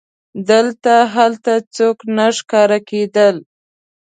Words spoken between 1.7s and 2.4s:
څوک نه